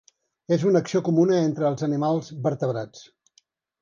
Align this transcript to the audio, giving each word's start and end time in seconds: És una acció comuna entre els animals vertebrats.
És 0.55 0.63
una 0.69 0.81
acció 0.85 1.01
comuna 1.09 1.37
entre 1.49 1.67
els 1.73 1.85
animals 1.89 2.33
vertebrats. 2.49 3.05